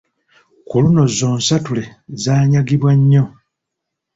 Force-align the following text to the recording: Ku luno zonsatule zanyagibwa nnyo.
Ku 0.67 0.75
luno 0.83 1.03
zonsatule 1.17 1.83
zanyagibwa 2.23 2.91
nnyo. 2.99 3.23